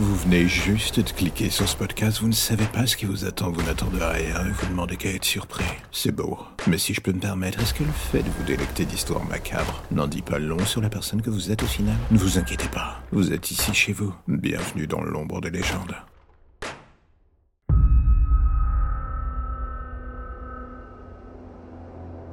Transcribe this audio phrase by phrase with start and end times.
[0.00, 3.26] Vous venez juste de cliquer sur ce podcast, vous ne savez pas ce qui vous
[3.26, 5.62] attend, vous n'attendez rien et vous demandez qu'à être surpris.
[5.92, 6.38] C'est beau.
[6.66, 9.82] Mais si je peux me permettre, est-ce que le fait de vous délecter d'histoires macabres
[9.90, 11.96] n'en dit pas long sur la personne que vous êtes au final?
[12.10, 14.14] Ne vous inquiétez pas, vous êtes ici chez vous.
[14.26, 15.94] Bienvenue dans l'ombre des légendes.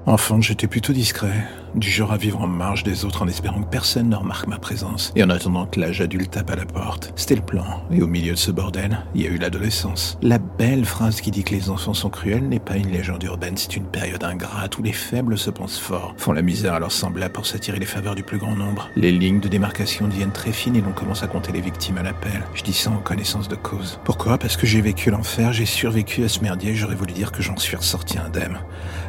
[0.08, 1.46] Enfant, j'étais plutôt discret,
[1.76, 4.58] du genre à vivre en marge des autres en espérant que personne ne remarque ma
[4.58, 7.12] présence, et en attendant que l'âge adulte tape à la porte.
[7.18, 10.18] C'était le plan, et au milieu de ce bordel, il y a eu l'adolescence.
[10.22, 13.58] La belle phrase qui dit que les enfants sont cruels n'est pas une légende urbaine,
[13.58, 16.94] c'est une période ingrate où les faibles se pensent forts, font la misère à leurs
[16.94, 18.90] semblables pour s'attirer les faveurs du plus grand nombre.
[18.96, 22.04] Les lignes de démarcation deviennent très fines et l'on commence à compter les victimes à
[22.04, 22.46] l'appel.
[22.54, 24.00] Je dis ça en connaissance de cause.
[24.06, 24.38] Pourquoi?
[24.38, 27.58] Parce que j'ai vécu l'enfer, j'ai survécu à ce merdier, j'aurais voulu dire que j'en
[27.58, 28.58] suis ressorti indemne.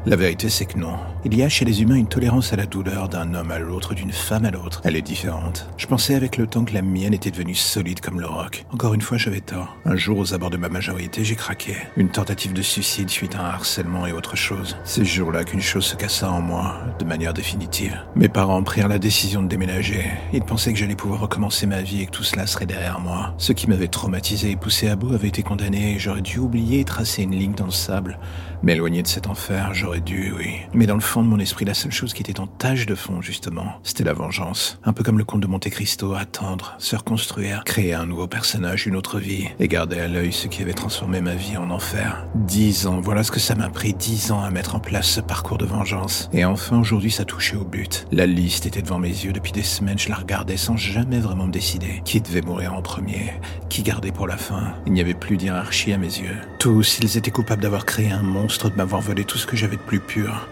[0.04, 0.87] La vérité c'est que non.
[1.24, 3.94] Il y a chez les humains une tolérance à la douleur d'un homme à l'autre,
[3.94, 4.80] d'une femme à l'autre.
[4.84, 5.68] Elle est différente.
[5.76, 8.64] Je pensais avec le temps que la mienne était devenue solide comme le roc.
[8.72, 9.76] Encore une fois, j'avais tort.
[9.84, 11.76] Un jour, aux abords de ma majorité, j'ai craqué.
[11.96, 14.76] Une tentative de suicide suite à un harcèlement et autre chose.
[14.84, 17.98] C'est ce jour-là qu'une chose se cassa en moi, de manière définitive.
[18.16, 20.04] Mes parents prirent la décision de déménager.
[20.32, 23.34] Ils pensaient que j'allais pouvoir recommencer ma vie et que tout cela serait derrière moi.
[23.38, 26.84] Ce qui m'avait traumatisé et poussé à bout avait été condamné j'aurais dû oublier et
[26.84, 28.18] tracer une ligne dans le sable.
[28.62, 30.56] M'éloigner de cet enfer, j'aurais dû, oui.
[30.78, 32.94] Mais dans le fond de mon esprit, la seule chose qui était en tâche de
[32.94, 34.78] fond, justement, c'était la vengeance.
[34.84, 38.86] Un peu comme le comte de Monte Cristo, attendre, se reconstruire, créer un nouveau personnage,
[38.86, 42.24] une autre vie, et garder à l'œil ce qui avait transformé ma vie en enfer.
[42.36, 45.20] Dix ans, voilà ce que ça m'a pris, dix ans à mettre en place ce
[45.20, 46.30] parcours de vengeance.
[46.32, 48.06] Et enfin, aujourd'hui, ça touchait au but.
[48.12, 51.48] La liste était devant mes yeux depuis des semaines, je la regardais sans jamais vraiment
[51.48, 52.02] me décider.
[52.04, 53.32] Qui devait mourir en premier?
[53.68, 54.74] Qui garder pour la fin?
[54.86, 56.36] Il n'y avait plus d'hierarchie à mes yeux.
[56.60, 59.74] Tous, ils étaient coupables d'avoir créé un monde de m'avoir volé tout ce que j'avais
[59.74, 60.46] de plus pur.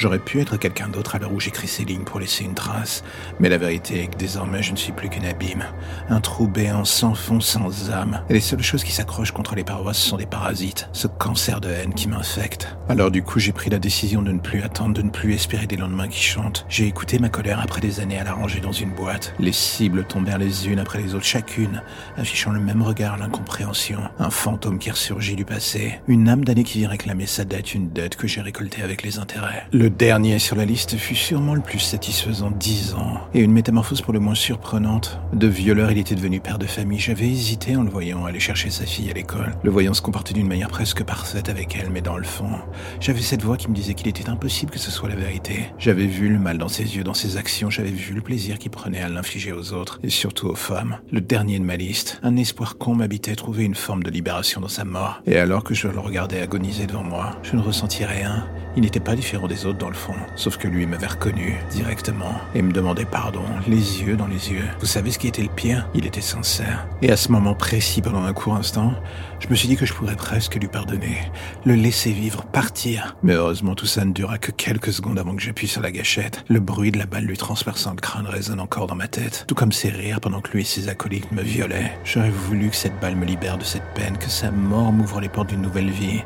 [0.00, 3.04] J'aurais pu être quelqu'un d'autre à l'heure où j'écris ces lignes pour laisser une trace,
[3.38, 5.66] mais la vérité est que désormais je ne suis plus qu'un abîme,
[6.08, 9.62] un trou béant sans fond, sans âme, et les seules choses qui s'accrochent contre les
[9.62, 12.78] parois sont des parasites, ce cancer de haine qui m'infecte.
[12.88, 15.66] Alors du coup j'ai pris la décision de ne plus attendre, de ne plus espérer
[15.66, 16.64] des lendemains qui chantent.
[16.70, 19.34] J'ai écouté ma colère après des années à la ranger dans une boîte.
[19.38, 21.82] Les cibles tombèrent les unes après les autres, chacune,
[22.16, 26.78] affichant le même regard, l'incompréhension, un fantôme qui ressurgit du passé, une âme d'année qui
[26.78, 29.66] vient réclamer sa dette, une dette que j'ai récoltée avec les intérêts.
[29.90, 34.02] Le dernier sur la liste fut sûrement le plus satisfaisant dix ans, et une métamorphose
[34.02, 35.18] pour le moins surprenante.
[35.32, 37.00] De violeur, il était devenu père de famille.
[37.00, 40.32] J'avais hésité en le voyant aller chercher sa fille à l'école, le voyant se comporter
[40.32, 42.52] d'une manière presque parfaite avec elle, mais dans le fond,
[43.00, 45.72] j'avais cette voix qui me disait qu'il était impossible que ce soit la vérité.
[45.76, 48.70] J'avais vu le mal dans ses yeux, dans ses actions, j'avais vu le plaisir qu'il
[48.70, 50.98] prenait à l'infliger aux autres, et surtout aux femmes.
[51.10, 54.68] Le dernier de ma liste, un espoir con m'habitait trouver une forme de libération dans
[54.68, 58.46] sa mort, et alors que je le regardais agoniser devant moi, je ne ressentis rien,
[58.76, 62.34] il n'était pas différent des autres dans le fond, sauf que lui m'avait reconnu directement
[62.54, 64.64] et me demandait pardon, les yeux dans les yeux.
[64.80, 65.88] Vous savez ce qui était le pire?
[65.94, 66.86] Il était sincère.
[67.02, 68.94] Et à ce moment précis, pendant un court instant,
[69.40, 71.18] je me suis dit que je pourrais presque lui pardonner,
[71.64, 73.16] le laisser vivre, partir.
[73.22, 76.44] Mais heureusement, tout ça ne dura que quelques secondes avant que j'appuie sur la gâchette.
[76.48, 79.54] Le bruit de la balle lui transperçant le crâne résonne encore dans ma tête, tout
[79.54, 81.98] comme ses rires pendant que lui et ses acolytes me violaient.
[82.04, 85.28] J'aurais voulu que cette balle me libère de cette peine, que sa mort m'ouvre les
[85.28, 86.22] portes d'une nouvelle vie.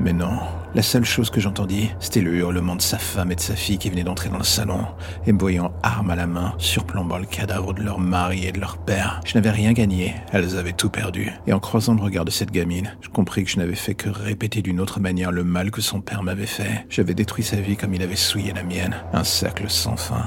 [0.00, 0.38] Mais non,
[0.74, 3.78] la seule chose que j'entendis, c'était le hurlement de sa femme et de sa fille
[3.78, 4.84] qui venaient d'entrer dans le salon,
[5.26, 8.60] et me voyant arme à la main, surplombant le cadavre de leur mari et de
[8.60, 9.20] leur père.
[9.24, 11.32] Je n'avais rien gagné, elles avaient tout perdu.
[11.46, 14.08] Et en croisant le regard de cette gamine, je compris que je n'avais fait que
[14.08, 16.86] répéter d'une autre manière le mal que son père m'avait fait.
[16.90, 18.96] J'avais détruit sa vie comme il avait souillé la mienne.
[19.12, 20.26] Un cercle sans fin.